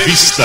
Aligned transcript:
Entrevista. 0.00 0.44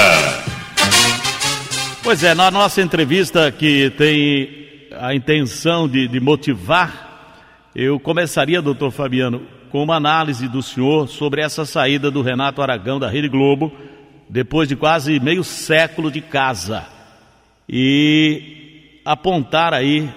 Pois 2.03 2.21
é, 2.25 2.35
na 2.35 2.51
nossa 2.51 2.82
entrevista 2.82 3.50
que 3.53 3.89
tem 3.92 4.89
a 5.00 5.16
intenção 5.16 5.87
de, 5.87 6.09
de 6.09 6.19
motivar, 6.19 7.37
eu 7.73 7.98
começaria, 7.98 8.62
doutor 8.62 8.91
Fabiano, 8.91 9.44
com 9.70 9.82
uma 9.82 9.96
análise 9.96 10.50
do 10.50 10.62
senhor 10.62 11.07
sobre 11.07 11.41
essa 11.41 11.64
saída 11.64 12.12
do 12.12 12.21
Renato 12.21 12.62
Aragão 12.62 13.00
da 13.00 13.10
Rede 13.10 13.30
Globo, 13.30 13.71
depois 14.28 14.68
de 14.68 14.76
quase 14.76 15.21
meio 15.21 15.41
século 15.41 16.12
de 16.12 16.20
casa. 16.20 16.86
E 17.70 19.00
apontar 19.06 19.74
aí, 19.74 20.10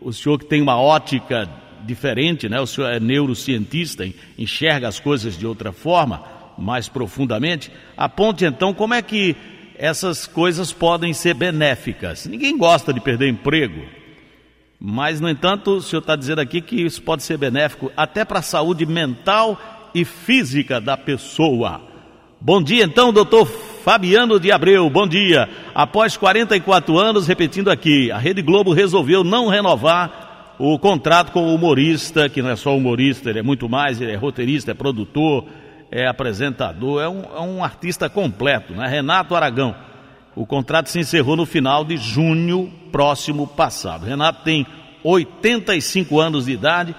o 0.00 0.14
senhor 0.14 0.38
que 0.38 0.46
tem 0.46 0.62
uma 0.62 0.80
ótica 0.80 1.46
diferente, 1.84 2.48
né? 2.48 2.58
O 2.58 2.66
senhor 2.66 2.90
é 2.90 2.98
neurocientista, 2.98 4.08
enxerga 4.38 4.88
as 4.88 4.98
coisas 4.98 5.36
de 5.36 5.46
outra 5.46 5.72
forma, 5.72 6.31
mais 6.58 6.88
profundamente. 6.88 7.70
Aponte 7.96 8.44
então 8.44 8.72
como 8.72 8.94
é 8.94 9.02
que 9.02 9.36
essas 9.76 10.26
coisas 10.26 10.72
podem 10.72 11.12
ser 11.12 11.34
benéficas. 11.34 12.26
Ninguém 12.26 12.56
gosta 12.56 12.92
de 12.92 13.00
perder 13.00 13.28
emprego, 13.28 13.82
mas 14.78 15.20
no 15.20 15.28
entanto, 15.28 15.72
o 15.72 15.80
senhor 15.80 16.00
está 16.00 16.16
dizendo 16.16 16.40
aqui 16.40 16.60
que 16.60 16.76
isso 16.76 17.02
pode 17.02 17.22
ser 17.22 17.36
benéfico 17.36 17.90
até 17.96 18.24
para 18.24 18.40
a 18.40 18.42
saúde 18.42 18.84
mental 18.84 19.90
e 19.94 20.04
física 20.04 20.80
da 20.80 20.96
pessoa. 20.96 21.80
Bom 22.40 22.60
dia 22.60 22.84
então, 22.84 23.12
doutor 23.12 23.46
Fabiano 23.46 24.40
de 24.40 24.50
Abreu, 24.50 24.88
bom 24.90 25.06
dia. 25.06 25.48
Após 25.74 26.16
44 26.16 26.98
anos, 26.98 27.26
repetindo 27.26 27.70
aqui, 27.70 28.10
a 28.10 28.18
Rede 28.18 28.42
Globo 28.42 28.72
resolveu 28.72 29.22
não 29.22 29.48
renovar 29.48 30.54
o 30.58 30.78
contrato 30.78 31.32
com 31.32 31.46
o 31.46 31.54
humorista, 31.54 32.28
que 32.28 32.42
não 32.42 32.50
é 32.50 32.56
só 32.56 32.76
humorista, 32.76 33.30
ele 33.30 33.38
é 33.40 33.42
muito 33.42 33.68
mais, 33.68 34.00
ele 34.00 34.12
é 34.12 34.16
roteirista, 34.16 34.70
é 34.70 34.74
produtor, 34.74 35.44
é 35.92 36.06
apresentador, 36.06 37.02
é 37.02 37.08
um, 37.08 37.22
é 37.36 37.40
um 37.40 37.62
artista 37.62 38.08
completo, 38.08 38.72
né? 38.72 38.88
Renato 38.88 39.36
Aragão. 39.36 39.74
O 40.34 40.46
contrato 40.46 40.88
se 40.88 40.98
encerrou 40.98 41.36
no 41.36 41.44
final 41.44 41.84
de 41.84 41.98
junho 41.98 42.72
próximo 42.90 43.46
passado. 43.46 44.06
Renato 44.06 44.42
tem 44.42 44.66
85 45.04 46.18
anos 46.18 46.46
de 46.46 46.52
idade, 46.52 46.96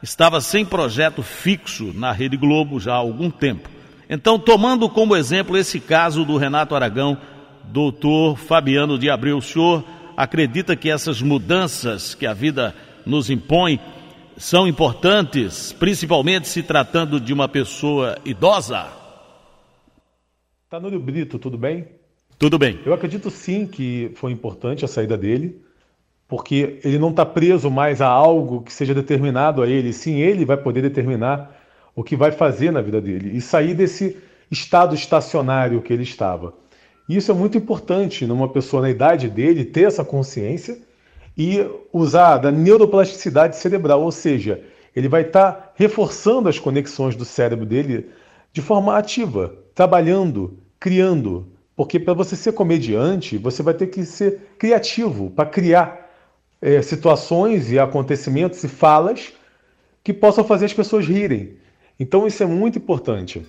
estava 0.00 0.40
sem 0.40 0.64
projeto 0.64 1.20
fixo 1.20 1.92
na 1.92 2.12
Rede 2.12 2.36
Globo 2.36 2.78
já 2.78 2.92
há 2.92 2.98
algum 2.98 3.28
tempo. 3.28 3.68
Então, 4.08 4.38
tomando 4.38 4.88
como 4.88 5.16
exemplo 5.16 5.56
esse 5.56 5.80
caso 5.80 6.24
do 6.24 6.36
Renato 6.36 6.76
Aragão, 6.76 7.18
doutor 7.64 8.36
Fabiano 8.36 8.96
de 8.96 9.10
Abreu, 9.10 9.38
o 9.38 9.42
senhor 9.42 9.84
acredita 10.16 10.76
que 10.76 10.88
essas 10.88 11.20
mudanças 11.20 12.14
que 12.14 12.24
a 12.24 12.32
vida 12.32 12.72
nos 13.04 13.30
impõe 13.30 13.80
são 14.38 14.68
importantes, 14.68 15.72
principalmente 15.72 16.46
se 16.46 16.62
tratando 16.62 17.20
de 17.20 17.32
uma 17.32 17.48
pessoa 17.48 18.16
idosa? 18.24 18.86
Tanúrio 20.70 21.00
Brito, 21.00 21.38
tudo 21.38 21.58
bem? 21.58 21.88
Tudo 22.38 22.56
bem. 22.56 22.78
Eu 22.86 22.94
acredito 22.94 23.30
sim 23.30 23.66
que 23.66 24.12
foi 24.14 24.30
importante 24.30 24.84
a 24.84 24.88
saída 24.88 25.18
dele, 25.18 25.60
porque 26.28 26.78
ele 26.84 26.98
não 26.98 27.10
está 27.10 27.26
preso 27.26 27.68
mais 27.68 28.00
a 28.00 28.06
algo 28.06 28.62
que 28.62 28.72
seja 28.72 28.94
determinado 28.94 29.60
a 29.60 29.68
ele, 29.68 29.92
sim, 29.92 30.20
ele 30.20 30.44
vai 30.44 30.56
poder 30.56 30.82
determinar 30.82 31.56
o 31.96 32.04
que 32.04 32.14
vai 32.14 32.30
fazer 32.30 32.70
na 32.70 32.80
vida 32.80 33.00
dele 33.00 33.36
e 33.36 33.40
sair 33.40 33.74
desse 33.74 34.16
estado 34.48 34.94
estacionário 34.94 35.82
que 35.82 35.92
ele 35.92 36.04
estava. 36.04 36.54
Isso 37.08 37.32
é 37.32 37.34
muito 37.34 37.58
importante 37.58 38.24
numa 38.24 38.48
pessoa 38.48 38.82
na 38.82 38.90
idade 38.90 39.28
dele 39.28 39.64
ter 39.64 39.88
essa 39.88 40.04
consciência 40.04 40.78
e 41.38 41.64
usar 41.92 42.38
da 42.38 42.50
neuroplasticidade 42.50 43.56
cerebral, 43.56 44.02
ou 44.02 44.10
seja, 44.10 44.60
ele 44.94 45.08
vai 45.08 45.22
estar 45.22 45.52
tá 45.52 45.72
reforçando 45.76 46.48
as 46.48 46.58
conexões 46.58 47.14
do 47.14 47.24
cérebro 47.24 47.64
dele 47.64 48.10
de 48.52 48.60
forma 48.60 48.98
ativa, 48.98 49.54
trabalhando, 49.72 50.58
criando. 50.80 51.46
Porque 51.76 52.00
para 52.00 52.12
você 52.12 52.34
ser 52.34 52.52
comediante, 52.52 53.38
você 53.38 53.62
vai 53.62 53.72
ter 53.72 53.86
que 53.86 54.04
ser 54.04 54.48
criativo 54.58 55.30
para 55.30 55.48
criar 55.48 56.10
é, 56.60 56.82
situações 56.82 57.70
e 57.70 57.78
acontecimentos 57.78 58.64
e 58.64 58.68
falas 58.68 59.32
que 60.02 60.12
possam 60.12 60.42
fazer 60.42 60.64
as 60.64 60.74
pessoas 60.74 61.06
rirem. 61.06 61.56
Então 62.00 62.26
isso 62.26 62.42
é 62.42 62.46
muito 62.46 62.78
importante. 62.78 63.46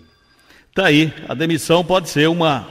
Tá 0.76 0.86
aí, 0.86 1.12
a 1.28 1.34
demissão 1.34 1.84
pode 1.84 2.08
ser 2.10 2.30
uma, 2.30 2.68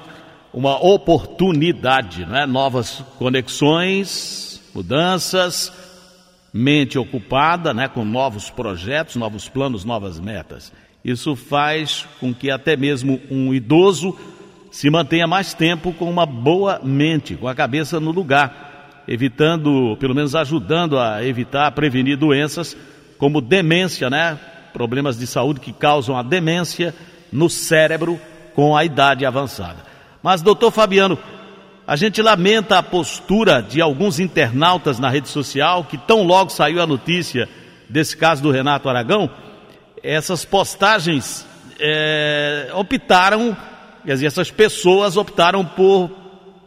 uma 0.55 0.81
oportunidade, 0.81 2.25
né? 2.25 2.47
novas 2.47 3.03
conexões, 3.19 4.48
mudanças, 4.79 5.73
mente 6.53 6.99
ocupada, 6.99 7.75
né, 7.75 7.89
com 7.89 8.05
novos 8.05 8.49
projetos, 8.49 9.17
novos 9.17 9.49
planos, 9.49 9.85
novas 9.85 10.21
metas. 10.21 10.73
Isso 11.05 11.35
faz 11.35 12.07
com 12.21 12.33
que 12.33 12.51
até 12.51 12.77
mesmo 12.77 13.21
um 13.31 13.53
idoso 13.53 14.17
se 14.71 14.89
mantenha 14.89 15.27
mais 15.27 15.53
tempo 15.53 15.93
com 15.93 16.09
uma 16.09 16.25
boa 16.25 16.81
mente, 16.83 17.35
com 17.35 17.49
a 17.49 17.55
cabeça 17.55 17.99
no 17.99 18.13
lugar, 18.13 19.05
evitando, 19.09 19.97
pelo 19.99 20.15
menos 20.15 20.35
ajudando 20.35 20.99
a 20.99 21.25
evitar, 21.25 21.73
prevenir 21.73 22.17
doenças 22.17 22.77
como 23.19 23.41
demência, 23.41 24.09
né? 24.09 24.39
Problemas 24.73 25.19
de 25.19 25.27
saúde 25.27 25.61
que 25.61 25.73
causam 25.73 26.17
a 26.17 26.23
demência 26.23 26.95
no 27.33 27.51
cérebro 27.51 28.21
com 28.55 28.77
a 28.77 28.85
idade 28.85 29.27
avançada. 29.27 29.79
Mas, 30.23 30.43
doutor 30.43 30.71
Fabiano, 30.71 31.19
a 31.89 31.97
gente 31.97 32.21
lamenta 32.21 32.77
a 32.77 32.83
postura 32.83 33.63
de 33.63 33.81
alguns 33.81 34.21
internautas 34.21 34.99
na 34.99 35.09
rede 35.09 35.27
social 35.27 35.85
que 35.85 35.97
tão 35.97 36.23
logo 36.23 36.51
saiu 36.51 36.83
a 36.83 36.87
notícia 36.87 37.49
desse 37.89 38.15
caso 38.15 38.43
do 38.43 38.51
Renato 38.51 38.91
Aragão, 38.91 39.31
essas 40.03 40.45
postagens 40.45 41.47
é, 41.81 42.71
optaram, 42.75 43.57
quer 44.05 44.13
dizer, 44.13 44.27
essas 44.27 44.51
pessoas 44.51 45.17
optaram 45.17 45.65
por 45.65 46.11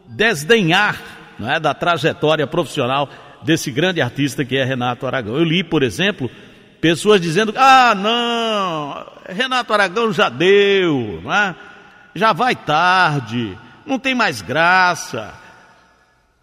desdenhar 0.08 1.00
não 1.38 1.52
é, 1.52 1.60
da 1.60 1.76
trajetória 1.76 2.48
profissional 2.48 3.08
desse 3.44 3.70
grande 3.70 4.02
artista 4.02 4.44
que 4.44 4.58
é 4.58 4.64
Renato 4.64 5.06
Aragão. 5.06 5.36
Eu 5.36 5.44
li, 5.44 5.64
por 5.64 5.84
exemplo, 5.84 6.32
pessoas 6.82 7.22
dizendo: 7.22 7.54
ah, 7.56 7.94
não, 7.94 9.06
Renato 9.30 9.72
Aragão 9.72 10.12
já 10.12 10.30
deu, 10.30 11.22
não 11.24 11.32
é? 11.32 11.56
já 12.16 12.34
vai 12.34 12.56
tarde 12.56 13.56
não 13.86 14.00
tem 14.00 14.16
mais 14.16 14.42
graça. 14.42 15.34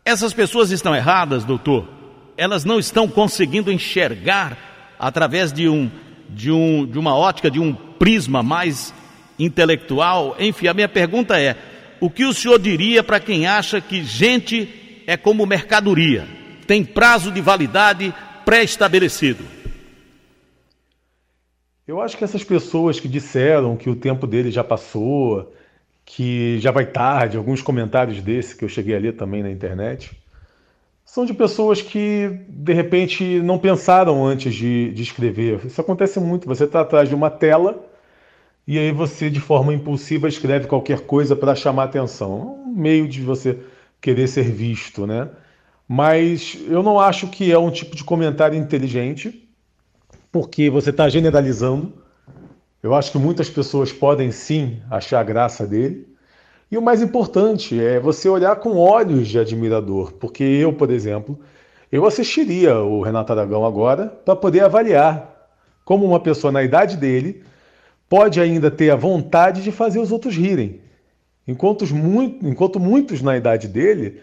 Essas 0.05 0.33
pessoas 0.33 0.71
estão 0.71 0.95
erradas, 0.95 1.45
doutor. 1.45 1.89
Elas 2.37 2.65
não 2.65 2.79
estão 2.79 3.09
conseguindo 3.09 3.71
enxergar 3.71 4.57
através 4.99 5.53
de 5.53 5.69
um 5.69 5.91
de 6.29 6.51
um 6.51 6.87
de 6.87 6.99
uma 6.99 7.17
ótica, 7.17 7.51
de 7.51 7.59
um 7.59 7.75
prisma 7.75 8.43
mais 8.43 8.93
intelectual. 9.39 10.37
Enfim, 10.39 10.69
a 10.69 10.75
minha 10.75 10.89
pergunta 10.89 11.39
é: 11.41 11.57
o 12.01 12.11
que 12.11 12.25
o 12.25 12.33
senhor 12.33 12.59
diria 12.59 13.03
para 13.03 13.21
quem 13.21 13.47
acha 13.47 13.81
que 13.81 14.05
gente 14.05 15.03
é 15.07 15.17
como 15.17 15.47
mercadoria, 15.47 16.27
tem 16.67 16.85
prazo 16.85 17.31
de 17.31 17.41
validade 17.41 18.15
pré-estabelecido? 18.45 19.45
Eu 21.87 22.03
acho 22.03 22.19
que 22.19 22.25
essas 22.25 22.45
pessoas 22.45 23.01
que 23.01 23.09
disseram 23.09 23.75
que 23.75 23.89
o 23.89 23.97
tempo 23.97 24.27
dele 24.27 24.51
já 24.51 24.63
passou, 24.63 25.55
que 26.09 26.59
já 26.59 26.71
vai 26.71 26.87
tarde, 26.87 27.37
alguns 27.37 27.61
comentários 27.61 28.23
desse 28.23 28.57
que 28.57 28.65
eu 28.65 28.69
cheguei 28.69 28.97
a 28.97 28.99
ler 28.99 29.15
também 29.15 29.43
na 29.43 29.51
internet, 29.51 30.19
são 31.05 31.27
de 31.27 31.35
pessoas 31.35 31.83
que 31.83 32.31
de 32.49 32.73
repente 32.73 33.41
não 33.41 33.59
pensaram 33.59 34.25
antes 34.25 34.55
de, 34.55 34.91
de 34.95 35.03
escrever. 35.03 35.67
Isso 35.67 35.79
acontece 35.79 36.19
muito. 36.19 36.49
Você 36.49 36.65
está 36.65 36.81
atrás 36.81 37.11
de 37.11 37.15
uma 37.15 37.29
tela 37.29 37.85
e 38.67 38.79
aí 38.79 38.91
você, 38.91 39.29
de 39.29 39.39
forma 39.39 39.75
impulsiva, 39.75 40.27
escreve 40.27 40.67
qualquer 40.67 41.01
coisa 41.01 41.37
para 41.37 41.55
chamar 41.55 41.85
atenção. 41.85 42.65
Um 42.67 42.75
meio 42.75 43.07
de 43.07 43.21
você 43.21 43.59
querer 44.01 44.29
ser 44.29 44.51
visto, 44.51 45.07
né? 45.07 45.29
Mas 45.87 46.59
eu 46.69 46.83
não 46.83 46.99
acho 46.99 47.29
que 47.29 47.53
é 47.53 47.59
um 47.59 47.71
tipo 47.71 47.95
de 47.95 48.03
comentário 48.03 48.59
inteligente, 48.59 49.47
porque 50.33 50.71
você 50.71 50.89
está 50.89 51.07
generalizando 51.07 51.93
eu 52.83 52.95
acho 52.95 53.13
que 53.13 53.19
muitas 53.19 53.51
pessoas 53.51 53.93
podem 53.93 54.31
sim 54.31 54.81
achar 54.91 55.25
graça 55.25 55.67
dele. 55.67 56.07
E 56.71 56.77
o 56.77 56.83
mais 56.83 57.03
importante 57.03 57.81
é 57.83 57.99
você 57.99 58.29
olhar 58.29 58.57
com 58.57 58.77
olhos 58.77 59.29
de 59.29 59.39
admirador, 59.39 60.13
porque 60.13 60.45
eu, 60.45 60.73
por 60.73 60.91
exemplo, 60.91 61.39
eu 61.91 62.07
assistiria 62.07 62.77
o 62.79 63.03
Renato 63.03 63.33
Aragão 63.33 63.65
agora 63.65 64.07
para 64.07 64.37
poder 64.37 64.61
avaliar 64.61 65.49
como 65.85 66.05
uma 66.05 66.21
pessoa 66.21 66.53
na 66.53 66.63
idade 66.63 66.97
dele 66.97 67.43
pode 68.09 68.41
ainda 68.41 68.71
ter 68.71 68.91
a 68.91 68.97
vontade 68.97 69.63
de 69.63 69.73
fazer 69.73 69.99
os 69.99 70.13
outros 70.13 70.37
rirem. 70.37 70.81
Enquanto, 71.47 71.87
muito, 71.95 72.47
enquanto 72.47 72.79
muitos 72.79 73.23
na 73.23 73.37
idade 73.37 73.69
dele 73.69 74.21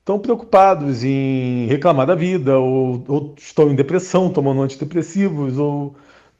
estão 0.00 0.18
preocupados 0.18 1.04
em 1.04 1.66
reclamar 1.66 2.06
da 2.06 2.14
vida, 2.14 2.58
ou, 2.58 3.04
ou 3.06 3.34
estão 3.38 3.70
em 3.70 3.74
depressão, 3.74 4.28
tomando 4.28 4.62
antidepressivos, 4.62 5.56
ou 5.56 5.94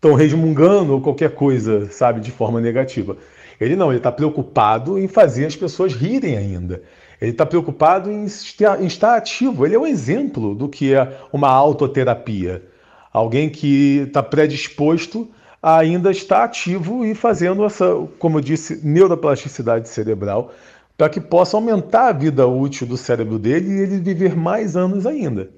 estão 0.04 0.12
resmungando 0.12 0.92
ou 0.92 1.00
qualquer 1.00 1.30
coisa, 1.30 1.90
sabe, 1.90 2.20
de 2.20 2.30
forma 2.30 2.60
negativa. 2.60 3.16
Ele 3.58 3.74
não, 3.74 3.88
ele 3.88 3.96
está 3.96 4.12
preocupado 4.12 4.98
em 4.98 5.08
fazer 5.08 5.46
as 5.46 5.56
pessoas 5.56 5.94
rirem 5.94 6.36
ainda. 6.36 6.82
Ele 7.20 7.30
está 7.30 7.46
preocupado 7.46 8.10
em 8.10 8.24
estar, 8.24 8.82
estar 8.82 9.16
ativo. 9.16 9.64
Ele 9.64 9.74
é 9.74 9.78
um 9.78 9.86
exemplo 9.86 10.54
do 10.54 10.68
que 10.68 10.92
é 10.92 11.16
uma 11.32 11.48
autoterapia. 11.48 12.62
Alguém 13.10 13.48
que 13.48 14.00
está 14.06 14.22
predisposto 14.22 15.28
ainda 15.62 16.10
está 16.10 16.44
ativo 16.44 17.06
e 17.06 17.14
fazendo 17.14 17.64
essa, 17.64 17.86
como 18.18 18.36
eu 18.36 18.42
disse, 18.42 18.86
neuroplasticidade 18.86 19.88
cerebral, 19.88 20.52
para 20.98 21.08
que 21.08 21.20
possa 21.20 21.56
aumentar 21.56 22.08
a 22.08 22.12
vida 22.12 22.46
útil 22.46 22.86
do 22.86 22.98
cérebro 22.98 23.38
dele 23.38 23.70
e 23.70 23.80
ele 23.80 24.00
viver 24.00 24.36
mais 24.36 24.76
anos 24.76 25.06
ainda. 25.06 25.48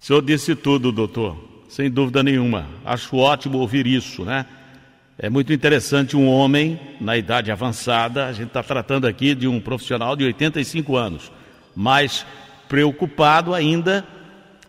O 0.00 0.04
senhor 0.04 0.22
disse 0.22 0.56
tudo, 0.56 0.90
doutor, 0.90 1.51
sem 1.72 1.90
dúvida 1.90 2.22
nenhuma. 2.22 2.66
Acho 2.84 3.16
ótimo 3.16 3.56
ouvir 3.56 3.86
isso, 3.86 4.26
né? 4.26 4.44
É 5.18 5.30
muito 5.30 5.54
interessante 5.54 6.14
um 6.14 6.28
homem 6.28 6.78
na 7.00 7.16
idade 7.16 7.50
avançada, 7.50 8.26
a 8.26 8.32
gente 8.32 8.48
está 8.48 8.62
tratando 8.62 9.06
aqui 9.06 9.34
de 9.34 9.48
um 9.48 9.58
profissional 9.58 10.14
de 10.14 10.22
85 10.24 10.96
anos, 10.96 11.32
mas 11.74 12.26
preocupado 12.68 13.54
ainda 13.54 14.04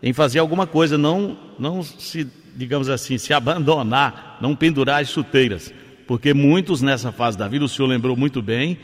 em 0.02 0.14
fazer 0.14 0.38
alguma 0.38 0.66
coisa, 0.66 0.96
não, 0.96 1.36
não 1.58 1.82
se, 1.82 2.26
digamos 2.56 2.88
assim, 2.88 3.18
se 3.18 3.34
abandonar, 3.34 4.38
não 4.40 4.56
pendurar 4.56 5.02
as 5.02 5.10
chuteiras, 5.10 5.74
porque 6.06 6.32
muitos 6.32 6.80
nessa 6.80 7.12
fase 7.12 7.36
da 7.36 7.46
vida, 7.46 7.66
o 7.66 7.68
senhor 7.68 7.88
lembrou 7.88 8.16
muito 8.16 8.40
bem, 8.40 8.78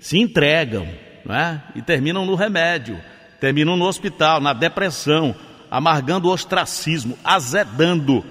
se 0.00 0.18
entregam 0.18 0.88
né? 1.26 1.62
e 1.74 1.82
terminam 1.82 2.24
no 2.24 2.36
remédio, 2.36 2.98
terminam 3.38 3.76
no 3.76 3.84
hospital, 3.84 4.40
na 4.40 4.54
depressão, 4.54 5.34
amargando 5.70 6.28
o 6.28 6.32
ostracismo, 6.32 7.18
azedando, 7.24 8.24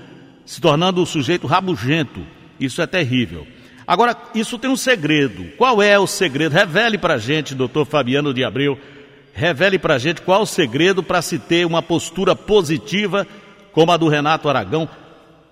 se 0.46 0.62
tornando 0.62 1.02
o 1.02 1.06
sujeito 1.06 1.48
rabugento. 1.48 2.26
Isso 2.60 2.82
é 2.82 2.88
terrível. 2.88 3.46
Agora, 3.88 4.18
isso 4.34 4.58
tem 4.58 4.70
um 4.70 4.76
segredo. 4.76 5.46
Qual 5.58 5.82
é 5.82 5.98
o 6.00 6.08
segredo? 6.08 6.54
Revele 6.54 6.98
para 6.98 7.16
a 7.16 7.18
gente, 7.18 7.54
doutor 7.54 7.86
Fabiano 7.86 8.34
de 8.34 8.44
Abreu, 8.44 8.80
revele 9.34 9.78
para 9.78 9.96
a 9.96 10.00
gente 10.00 10.22
qual 10.22 10.42
o 10.42 10.48
segredo 10.48 11.04
para 11.04 11.22
se 11.22 11.38
ter 11.38 11.66
uma 11.66 11.82
postura 11.82 12.36
positiva 12.36 13.28
como 13.72 13.92
a 13.92 13.98
do 13.98 14.08
Renato 14.08 14.48
Aragão, 14.48 14.88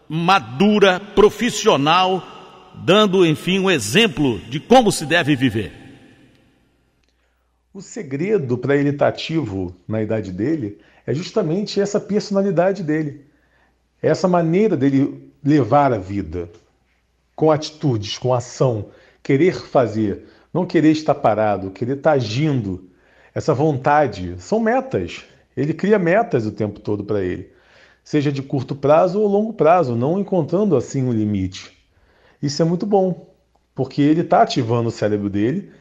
madura, 0.08 1.02
profissional, 1.14 2.26
dando, 2.74 3.26
enfim, 3.26 3.60
um 3.60 3.70
exemplo 3.70 4.40
de 4.50 4.60
como 4.60 4.92
se 4.92 5.06
deve 5.06 5.36
viver. 5.36 5.83
O 7.74 7.82
segredo 7.82 8.56
para 8.56 8.76
ele 8.76 8.90
estar 8.90 9.08
ativo 9.08 9.76
na 9.88 10.00
idade 10.00 10.32
dele 10.32 10.78
é 11.08 11.14
justamente 11.14 11.82
essa 11.82 12.00
personalidade 12.00 12.84
dele, 12.84 13.26
essa 14.00 14.28
maneira 14.28 14.78
dele 14.78 15.34
levar 15.44 15.92
a 15.92 15.98
vida, 15.98 16.48
com 17.36 17.50
atitudes, 17.50 18.16
com 18.16 18.32
ação, 18.32 18.92
querer 19.24 19.56
fazer, 19.56 20.28
não 20.54 20.68
querer 20.68 20.92
estar 20.92 21.16
parado, 21.16 21.72
querer 21.72 21.98
estar 21.98 22.12
agindo, 22.12 22.92
essa 23.34 23.56
vontade, 23.56 24.36
são 24.38 24.60
metas. 24.60 25.24
Ele 25.58 25.74
cria 25.74 25.98
metas 25.98 26.46
o 26.46 26.52
tempo 26.52 26.80
todo 26.80 27.04
para 27.04 27.24
ele, 27.24 27.52
seja 28.04 28.32
de 28.32 28.44
curto 28.44 28.76
prazo 28.76 29.20
ou 29.20 29.28
longo 29.28 29.52
prazo, 29.52 29.96
não 29.96 30.20
encontrando 30.20 30.78
assim 30.78 31.04
um 31.04 31.12
limite. 31.12 31.76
Isso 32.40 32.62
é 32.62 32.66
muito 32.66 32.86
bom, 32.86 33.34
porque 33.74 34.00
ele 34.00 34.22
está 34.22 34.44
ativando 34.44 34.90
o 34.90 34.92
cérebro 34.92 35.28
dele, 35.28 35.72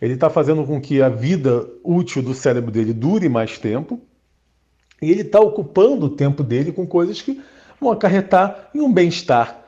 ele 0.00 0.14
está 0.14 0.30
fazendo 0.30 0.64
com 0.64 0.80
que 0.80 1.02
a 1.02 1.08
vida 1.08 1.68
útil 1.84 2.22
do 2.22 2.34
cérebro 2.34 2.70
dele 2.70 2.92
dure 2.92 3.28
mais 3.28 3.58
tempo, 3.58 4.00
e 5.02 5.10
ele 5.10 5.22
está 5.22 5.40
ocupando 5.40 6.06
o 6.06 6.10
tempo 6.10 6.42
dele 6.42 6.72
com 6.72 6.86
coisas 6.86 7.20
que 7.20 7.40
vão 7.80 7.90
acarretar 7.90 8.70
em 8.74 8.80
um 8.80 8.92
bem-estar. 8.92 9.58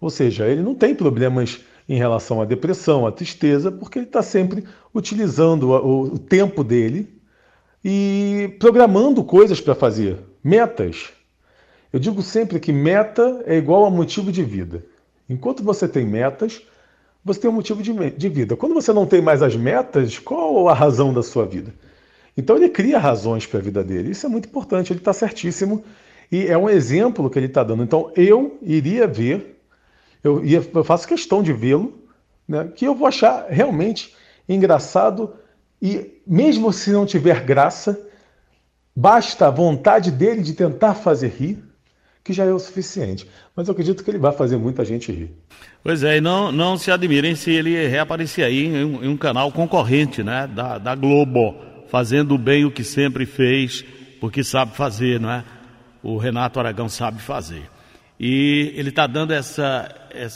Ou 0.00 0.10
seja, 0.10 0.46
ele 0.46 0.62
não 0.62 0.74
tem 0.74 0.94
problemas 0.94 1.60
em 1.88 1.96
relação 1.96 2.40
à 2.40 2.44
depressão, 2.44 3.06
à 3.06 3.12
tristeza, 3.12 3.70
porque 3.70 3.98
ele 3.98 4.06
está 4.06 4.22
sempre 4.22 4.64
utilizando 4.94 5.70
o, 5.70 6.18
tempo 6.18 6.62
dele 6.62 7.08
e 7.84 8.54
programando 8.58 9.22
coisas 9.24 9.60
para 9.60 9.74
fazer, 9.74 10.18
metas. 10.42 11.10
Eu 11.92 11.98
digo 11.98 12.22
sempre 12.22 12.60
que 12.60 12.72
meta 12.72 13.42
é 13.44 13.56
igual 13.56 13.84
a 13.84 13.90
motivo 13.90 14.30
de 14.30 14.42
vida. 14.42 14.84
Enquanto 15.28 15.62
você 15.62 15.88
tem 15.88 16.06
metas, 16.06 16.62
você 17.24 17.40
tem 17.40 17.50
um 17.50 17.54
motivo 17.54 17.82
de, 17.82 18.10
de 18.10 18.28
vida. 18.28 18.56
Quando 18.56 18.74
você 18.74 18.92
não 18.92 19.06
tem 19.06 19.20
mais 19.20 19.42
as 19.42 19.54
metas, 19.54 20.18
qual 20.18 20.68
a 20.68 20.74
razão 20.74 21.12
da 21.12 21.22
sua 21.22 21.46
vida? 21.46 21.74
Então 22.36 22.56
ele 22.56 22.68
cria 22.68 22.98
razões 22.98 23.46
para 23.46 23.58
a 23.58 23.62
vida 23.62 23.84
dele. 23.84 24.10
Isso 24.10 24.26
é 24.26 24.28
muito 24.28 24.48
importante, 24.48 24.92
ele 24.92 25.00
está 25.00 25.12
certíssimo. 25.12 25.84
E 26.32 26.46
é 26.46 26.56
um 26.56 26.68
exemplo 26.68 27.28
que 27.28 27.38
ele 27.38 27.46
está 27.46 27.62
dando. 27.62 27.82
Então 27.82 28.10
eu 28.16 28.58
iria 28.62 29.06
ver 29.06 29.60
eu, 30.22 30.44
eu 30.44 30.84
faço 30.84 31.08
questão 31.08 31.42
de 31.42 31.52
vê-lo, 31.52 31.98
né, 32.46 32.70
que 32.74 32.84
eu 32.84 32.94
vou 32.94 33.06
achar 33.06 33.46
realmente 33.48 34.14
engraçado 34.48 35.34
e 35.80 36.20
mesmo 36.26 36.72
se 36.72 36.90
não 36.90 37.06
tiver 37.06 37.42
graça, 37.44 37.98
basta 38.94 39.46
a 39.46 39.50
vontade 39.50 40.10
dele 40.10 40.42
de 40.42 40.52
tentar 40.52 40.94
fazer 40.94 41.28
rir, 41.28 41.64
que 42.30 42.32
já 42.32 42.44
é 42.44 42.52
o 42.52 42.58
suficiente. 42.60 43.26
Mas 43.56 43.66
eu 43.66 43.72
acredito 43.72 44.04
que 44.04 44.10
ele 44.10 44.18
vai 44.18 44.32
fazer 44.32 44.56
muita 44.56 44.84
gente 44.84 45.10
rir. 45.10 45.32
Pois 45.82 46.04
é, 46.04 46.18
e 46.18 46.20
não, 46.20 46.52
não 46.52 46.78
se 46.78 46.90
admirem 46.92 47.34
se 47.34 47.50
ele 47.50 47.88
reaparecer 47.88 48.44
aí 48.44 48.66
em 48.66 48.84
um, 48.84 49.04
em 49.04 49.08
um 49.08 49.16
canal 49.16 49.50
concorrente 49.50 50.22
né, 50.22 50.46
da, 50.46 50.78
da 50.78 50.94
Globo, 50.94 51.56
fazendo 51.88 52.38
bem 52.38 52.64
o 52.64 52.70
que 52.70 52.84
sempre 52.84 53.26
fez, 53.26 53.84
porque 54.20 54.44
sabe 54.44 54.76
fazer, 54.76 55.18
não 55.18 55.30
é? 55.30 55.44
O 56.02 56.16
Renato 56.18 56.60
Aragão 56.60 56.88
sabe 56.88 57.20
fazer. 57.20 57.68
E 58.18 58.72
ele 58.76 58.90
está 58.90 59.08
dando 59.08 59.32
essa, 59.32 59.92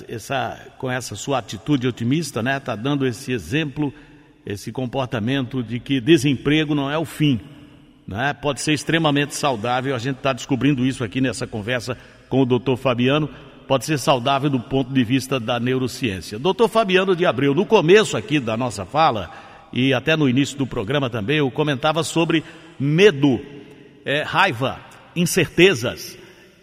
essa, 0.09 0.59
com 0.79 0.91
essa 0.91 1.15
sua 1.15 1.39
atitude 1.39 1.87
otimista, 1.87 2.43
né? 2.43 2.57
Está 2.57 2.75
dando 2.75 3.07
esse 3.07 3.31
exemplo, 3.31 3.95
esse 4.45 4.73
comportamento 4.73 5.63
de 5.63 5.79
que 5.79 6.01
desemprego 6.01 6.75
não 6.75 6.91
é 6.91 6.99
o 6.99 7.05
fim, 7.05 7.41
né? 8.07 8.33
Pode 8.35 8.61
ser 8.61 8.73
extremamente 8.73 9.35
saudável. 9.35 9.95
A 9.95 9.99
gente 9.99 10.17
está 10.17 10.33
descobrindo 10.33 10.85
isso 10.85 11.03
aqui 11.03 11.21
nessa 11.21 11.47
conversa 11.47 11.97
com 12.29 12.43
o 12.43 12.47
Dr. 12.47 12.77
Fabiano. 12.77 13.29
Pode 13.67 13.85
ser 13.85 13.99
saudável 13.99 14.51
do 14.51 14.61
ponto 14.61 14.93
de 14.93 15.03
vista 15.03 15.41
da 15.41 15.59
neurociência. 15.59 16.39
Doutor 16.39 16.69
Fabiano 16.69 17.17
de 17.17 17.25
Abreu, 17.25 17.55
no 17.55 17.65
começo 17.65 18.17
aqui 18.17 18.39
da 18.39 18.57
nossa 18.57 18.85
fala 18.85 19.31
e 19.73 19.95
até 19.95 20.17
no 20.17 20.29
início 20.29 20.57
do 20.59 20.67
programa 20.67 21.09
também, 21.09 21.39
eu 21.39 21.51
comentava 21.51 22.03
sobre 22.03 22.45
medo, 22.79 23.41
é, 24.05 24.23
raiva, 24.23 24.79
incertezas 25.17 26.19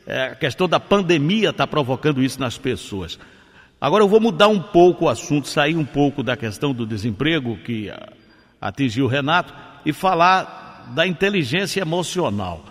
é, 0.05 0.23
a 0.23 0.35
questão 0.35 0.67
da 0.67 0.79
pandemia 0.79 1.51
está 1.51 1.67
provocando 1.67 2.21
isso 2.21 2.39
nas 2.39 2.57
pessoas. 2.57 3.19
Agora 3.79 4.03
eu 4.03 4.09
vou 4.09 4.19
mudar 4.19 4.47
um 4.47 4.59
pouco 4.59 5.05
o 5.05 5.09
assunto, 5.09 5.47
sair 5.47 5.75
um 5.75 5.85
pouco 5.85 6.21
da 6.21 6.35
questão 6.35 6.73
do 6.73 6.85
desemprego 6.85 7.57
que 7.57 7.91
atingiu 8.59 9.05
o 9.05 9.07
Renato 9.07 9.53
e 9.85 9.93
falar 9.93 10.60
da 10.93 11.05
inteligência 11.07 11.81
emocional, 11.81 12.63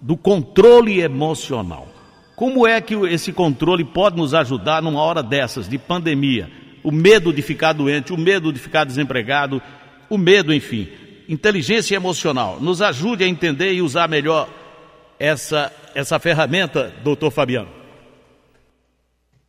do 0.00 0.16
controle 0.16 1.00
emocional. 1.00 1.88
Como 2.34 2.66
é 2.66 2.80
que 2.80 2.94
esse 3.06 3.32
controle 3.32 3.84
pode 3.84 4.16
nos 4.16 4.34
ajudar 4.34 4.82
numa 4.82 5.00
hora 5.00 5.22
dessas 5.22 5.68
de 5.68 5.78
pandemia? 5.78 6.50
O 6.84 6.92
medo 6.92 7.32
de 7.32 7.42
ficar 7.42 7.72
doente, 7.72 8.12
o 8.12 8.18
medo 8.18 8.52
de 8.52 8.58
ficar 8.58 8.84
desempregado, 8.84 9.60
o 10.08 10.18
medo, 10.18 10.52
enfim. 10.52 10.88
Inteligência 11.28 11.96
emocional. 11.96 12.60
Nos 12.60 12.82
ajude 12.82 13.24
a 13.24 13.26
entender 13.26 13.72
e 13.72 13.82
usar 13.82 14.08
melhor 14.08 14.48
essa, 15.18 15.72
essa 15.94 16.18
ferramenta, 16.18 16.92
doutor 17.02 17.30
Fabiano? 17.30 17.68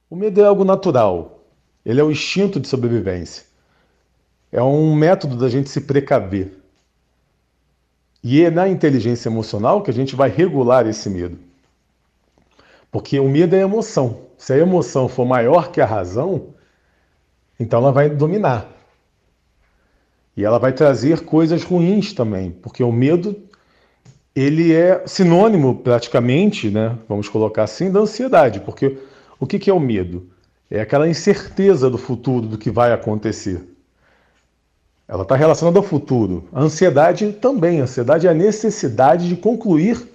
O 0.09 0.15
medo 0.15 0.41
é 0.41 0.45
algo 0.45 0.63
natural. 0.63 1.45
Ele 1.85 1.99
é 1.99 2.03
o 2.03 2.11
instinto 2.11 2.59
de 2.59 2.67
sobrevivência. 2.67 3.45
É 4.51 4.61
um 4.61 4.95
método 4.95 5.35
da 5.35 5.49
gente 5.49 5.69
se 5.69 5.81
precaver. 5.81 6.57
E 8.29 8.43
é 8.43 8.51
na 8.51 8.67
inteligência 8.67 9.29
emocional 9.29 9.81
que 9.81 9.89
a 9.89 9.93
gente 9.93 10.13
vai 10.13 10.29
regular 10.29 10.85
esse 10.85 11.09
medo. 11.09 11.39
Porque 12.91 13.17
o 13.21 13.29
medo 13.29 13.55
é 13.55 13.61
emoção. 13.61 14.23
Se 14.37 14.51
a 14.51 14.57
emoção 14.57 15.07
for 15.07 15.25
maior 15.25 15.71
que 15.71 15.79
a 15.79 15.85
razão, 15.85 16.47
então 17.57 17.79
ela 17.79 17.89
vai 17.93 18.09
dominar. 18.09 18.67
E 20.35 20.43
ela 20.43 20.59
vai 20.59 20.73
trazer 20.73 21.21
coisas 21.21 21.63
ruins 21.63 22.11
também, 22.11 22.51
porque 22.51 22.83
o 22.83 22.91
medo 22.91 23.33
ele 24.35 24.73
é 24.73 25.07
sinônimo 25.07 25.75
praticamente, 25.75 26.69
né, 26.69 26.97
vamos 27.07 27.29
colocar 27.29 27.63
assim, 27.63 27.89
da 27.89 28.01
ansiedade, 28.01 28.59
porque 28.59 28.97
o 29.39 29.47
que, 29.47 29.57
que 29.57 29.69
é 29.69 29.73
o 29.73 29.79
medo? 29.79 30.29
É 30.69 30.81
aquela 30.81 31.07
incerteza 31.07 31.89
do 31.89 31.97
futuro, 31.97 32.45
do 32.45 32.57
que 32.57 32.69
vai 32.69 32.91
acontecer. 32.91 33.76
Ela 35.07 35.23
está 35.23 35.35
relacionada 35.35 35.79
ao 35.79 35.83
futuro. 35.83 36.47
A 36.51 36.61
ansiedade 36.61 37.31
também. 37.33 37.79
A 37.79 37.83
ansiedade 37.83 38.27
é 38.27 38.29
a 38.29 38.33
necessidade 38.33 39.29
de 39.29 39.37
concluir 39.37 40.05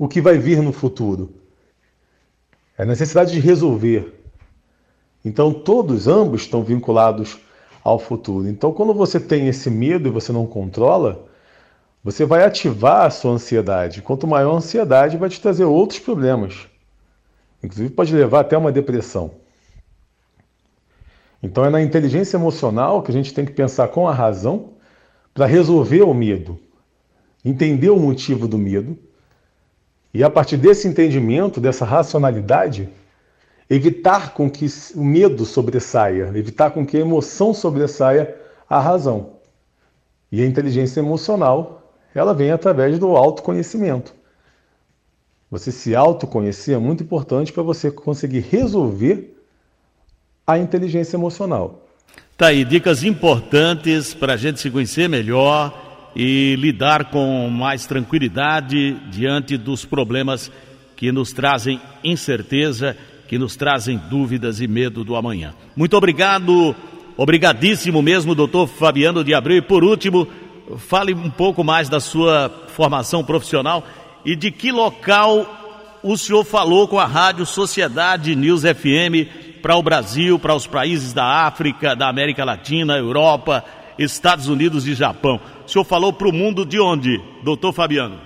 o 0.00 0.06
que 0.06 0.20
vai 0.20 0.38
vir 0.38 0.62
no 0.62 0.72
futuro. 0.72 1.30
É 2.78 2.82
a 2.82 2.86
necessidade 2.86 3.32
de 3.32 3.40
resolver. 3.40 4.22
Então, 5.24 5.52
todos, 5.52 6.06
ambos, 6.06 6.42
estão 6.42 6.62
vinculados 6.62 7.38
ao 7.82 7.98
futuro. 7.98 8.48
Então, 8.48 8.72
quando 8.72 8.94
você 8.94 9.18
tem 9.18 9.48
esse 9.48 9.68
medo 9.68 10.08
e 10.08 10.12
você 10.12 10.30
não 10.30 10.46
controla, 10.46 11.24
você 12.04 12.24
vai 12.24 12.44
ativar 12.44 13.06
a 13.06 13.10
sua 13.10 13.32
ansiedade. 13.32 14.02
Quanto 14.02 14.28
maior 14.28 14.54
a 14.54 14.58
ansiedade, 14.58 15.16
vai 15.16 15.28
te 15.28 15.40
trazer 15.40 15.64
outros 15.64 15.98
problemas. 15.98 16.68
Inclusive, 17.62 17.90
pode 17.90 18.14
levar 18.14 18.40
até 18.40 18.56
uma 18.56 18.70
depressão. 18.70 19.32
Então, 21.42 21.64
é 21.64 21.70
na 21.70 21.82
inteligência 21.82 22.36
emocional 22.36 23.02
que 23.02 23.10
a 23.10 23.14
gente 23.14 23.32
tem 23.32 23.44
que 23.44 23.52
pensar 23.52 23.88
com 23.88 24.08
a 24.08 24.12
razão 24.12 24.70
para 25.34 25.46
resolver 25.46 26.02
o 26.02 26.14
medo, 26.14 26.58
entender 27.44 27.90
o 27.90 27.98
motivo 27.98 28.48
do 28.48 28.56
medo 28.56 28.98
e, 30.14 30.24
a 30.24 30.30
partir 30.30 30.56
desse 30.56 30.88
entendimento, 30.88 31.60
dessa 31.60 31.84
racionalidade, 31.84 32.88
evitar 33.68 34.32
com 34.32 34.50
que 34.50 34.66
o 34.94 35.04
medo 35.04 35.44
sobressaia, 35.44 36.32
evitar 36.34 36.70
com 36.70 36.86
que 36.86 36.96
a 36.96 37.00
emoção 37.00 37.52
sobressaia 37.52 38.34
a 38.68 38.80
razão. 38.80 39.34
E 40.32 40.42
a 40.42 40.46
inteligência 40.46 41.00
emocional, 41.00 41.92
ela 42.14 42.32
vem 42.32 42.50
através 42.50 42.98
do 42.98 43.14
autoconhecimento. 43.16 44.14
Você 45.50 45.70
se 45.70 45.94
autoconhecer 45.94 46.74
é 46.74 46.78
muito 46.78 47.02
importante 47.04 47.52
para 47.52 47.62
você 47.62 47.90
conseguir 47.90 48.40
resolver 48.40 49.35
a 50.46 50.58
inteligência 50.58 51.16
emocional. 51.16 51.82
Tá 52.36 52.48
aí, 52.48 52.64
dicas 52.64 53.02
importantes 53.02 54.14
para 54.14 54.34
a 54.34 54.36
gente 54.36 54.60
se 54.60 54.70
conhecer 54.70 55.08
melhor 55.08 55.72
e 56.14 56.54
lidar 56.56 57.06
com 57.10 57.48
mais 57.50 57.86
tranquilidade 57.86 58.92
diante 59.10 59.56
dos 59.56 59.84
problemas 59.84 60.52
que 60.94 61.10
nos 61.10 61.32
trazem 61.32 61.80
incerteza, 62.04 62.96
que 63.26 63.38
nos 63.38 63.56
trazem 63.56 63.98
dúvidas 64.10 64.60
e 64.60 64.68
medo 64.68 65.02
do 65.02 65.16
amanhã. 65.16 65.54
Muito 65.74 65.96
obrigado, 65.96 66.74
obrigadíssimo 67.16 68.00
mesmo, 68.00 68.34
doutor 68.34 68.68
Fabiano 68.68 69.24
de 69.24 69.34
Abreu. 69.34 69.58
E 69.58 69.62
por 69.62 69.82
último, 69.82 70.28
fale 70.78 71.12
um 71.12 71.30
pouco 71.30 71.64
mais 71.64 71.88
da 71.88 72.00
sua 72.00 72.50
formação 72.68 73.24
profissional 73.24 73.84
e 74.24 74.36
de 74.36 74.50
que 74.50 74.70
local 74.70 75.65
o 76.06 76.16
senhor 76.16 76.44
falou 76.44 76.86
com 76.86 77.00
a 77.00 77.04
Rádio 77.04 77.44
Sociedade 77.44 78.36
News 78.36 78.62
FM 78.62 79.60
para 79.60 79.74
o 79.74 79.82
Brasil, 79.82 80.38
para 80.38 80.54
os 80.54 80.64
países 80.64 81.12
da 81.12 81.24
África, 81.46 81.96
da 81.96 82.08
América 82.08 82.44
Latina, 82.44 82.96
Europa, 82.96 83.64
Estados 83.98 84.46
Unidos 84.46 84.86
e 84.86 84.94
Japão. 84.94 85.40
O 85.66 85.68
senhor 85.68 85.84
falou 85.84 86.12
para 86.12 86.28
o 86.28 86.32
mundo 86.32 86.64
de 86.64 86.78
onde, 86.78 87.20
doutor 87.42 87.72
Fabiano? 87.72 88.20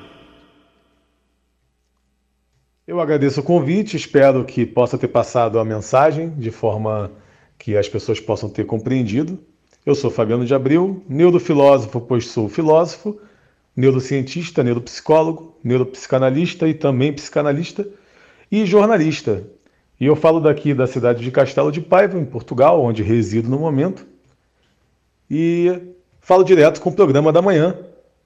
Eu 2.87 3.01
agradeço 3.01 3.41
o 3.41 3.45
convite, 3.45 3.97
espero 3.97 4.45
que 4.45 4.67
possa 4.67 4.99
ter 4.99 5.09
passado 5.09 5.59
a 5.59 5.65
mensagem 5.65 6.29
de 6.37 6.51
forma 6.51 7.11
que 7.59 7.79
as 7.79 7.89
pessoas 7.89 8.21
possam 8.21 8.51
ter 8.51 8.67
compreendido. 8.67 9.39
Eu 9.87 9.95
sou 9.95 10.11
Fabiano 10.11 10.45
de 10.45 10.55
Abril, 10.55 11.03
neurofilósofo, 11.09 11.99
pois 11.99 12.27
sou 12.27 12.47
filósofo, 12.47 13.19
neurocientista, 13.81 14.63
neuropsicólogo, 14.63 15.57
neuropsicanalista 15.65 16.69
e 16.69 16.75
também 16.75 17.13
psicanalista 17.13 17.87
e 18.51 18.65
jornalista. 18.65 19.43
E 19.99 20.07
eu 20.07 20.15
falo 20.15 20.41
daqui 20.41 20.73
da 20.73 20.87
cidade 20.87 21.23
de 21.23 21.31
Castelo 21.31 21.73
de 21.73 21.81
Paiva, 21.81 22.19
em 22.19 22.25
Portugal, 22.25 22.83
onde 22.83 23.03
resido 23.03 23.49
no 23.49 23.59
momento. 23.59 24.07
E 25.31 25.95
falo 26.21 26.45
direto 26.45 26.81
com 26.81 26.91
o 26.91 26.95
programa 26.95 27.33
da 27.33 27.43
manhã 27.43 27.77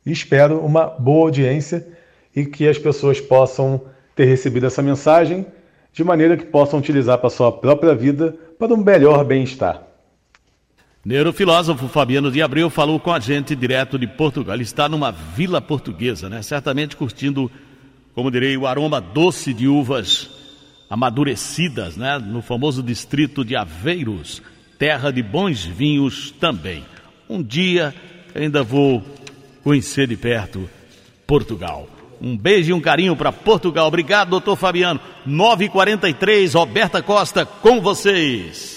espero 0.06 0.58
uma 0.58 0.86
boa 0.86 1.26
audiência 1.26 1.86
e 2.34 2.44
que 2.44 2.68
as 2.68 2.78
pessoas 2.78 3.20
possam 3.20 3.80
ter 4.14 4.26
recebido 4.26 4.66
essa 4.66 4.82
mensagem 4.82 5.46
de 5.92 6.04
maneira 6.04 6.36
que 6.36 6.44
possam 6.44 6.78
utilizar 6.78 7.18
para 7.18 7.28
a 7.28 7.30
sua 7.30 7.52
própria 7.52 7.94
vida 7.94 8.36
para 8.58 8.74
um 8.74 8.76
melhor 8.76 9.24
bem-estar. 9.24 9.82
Neurofilósofo 11.04 11.86
Fabiano 11.86 12.30
de 12.30 12.40
Abreu 12.40 12.70
falou 12.70 12.98
com 12.98 13.12
a 13.12 13.20
gente 13.20 13.54
direto 13.54 13.98
de 13.98 14.06
Portugal. 14.06 14.54
Ele 14.54 14.62
está 14.62 14.88
numa 14.88 15.10
vila 15.10 15.60
portuguesa, 15.60 16.30
né? 16.30 16.40
Certamente 16.40 16.96
curtindo, 16.96 17.50
como 18.14 18.30
direi, 18.30 18.56
o 18.56 18.66
aroma 18.66 19.02
doce 19.02 19.52
de 19.52 19.68
uvas 19.68 20.30
amadurecidas, 20.88 21.98
né? 21.98 22.18
No 22.18 22.40
famoso 22.40 22.82
distrito 22.82 23.44
de 23.44 23.54
Aveiros, 23.54 24.40
terra 24.78 25.10
de 25.10 25.22
bons 25.22 25.62
vinhos 25.62 26.30
também. 26.30 26.82
Um 27.28 27.42
dia 27.42 27.94
ainda 28.34 28.62
vou 28.62 29.04
conhecer 29.62 30.08
de 30.08 30.16
perto 30.16 30.70
Portugal. 31.26 31.86
Um 32.18 32.34
beijo 32.34 32.70
e 32.70 32.72
um 32.72 32.80
carinho 32.80 33.14
para 33.14 33.30
Portugal. 33.30 33.88
Obrigado, 33.88 34.30
doutor 34.30 34.56
Fabiano. 34.56 34.98
9h43, 35.28 36.54
Roberta 36.54 37.02
Costa, 37.02 37.44
com 37.44 37.82
vocês. 37.82 38.73